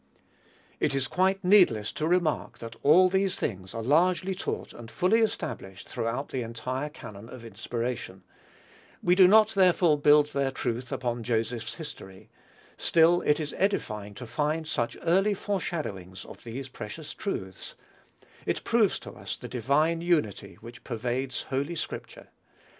It 0.79 0.95
is 0.95 1.07
quite 1.07 1.43
needless 1.43 1.91
to 1.91 2.07
remark, 2.07 2.57
that 2.57 2.75
all 2.81 3.07
these 3.07 3.35
things 3.35 3.75
are 3.75 3.83
largely 3.83 4.33
taught 4.33 4.73
and 4.73 4.89
fully 4.89 5.19
established 5.19 5.87
throughout 5.87 6.29
the 6.29 6.41
entire 6.41 6.89
canon 6.89 7.29
of 7.29 7.45
inspiration: 7.45 8.23
we 9.03 9.13
do 9.13 9.27
not 9.27 9.49
therefore 9.49 9.99
build 10.01 10.33
their 10.33 10.49
truth 10.49 10.91
upon 10.91 11.21
Joseph's 11.21 11.75
history; 11.75 12.31
still 12.77 13.21
it 13.21 13.39
is 13.39 13.53
edifying 13.59 14.15
to 14.15 14.25
find 14.25 14.67
such 14.67 14.97
early 15.03 15.35
foreshadowings 15.35 16.25
of 16.25 16.43
these 16.45 16.67
precious 16.67 17.13
truths: 17.13 17.75
it 18.47 18.63
proves 18.63 18.97
to 18.97 19.11
us 19.11 19.35
the 19.37 19.47
divine 19.47 20.01
unity 20.01 20.57
which 20.61 20.83
pervades 20.83 21.43
holy 21.43 21.75
scripture. 21.75 22.29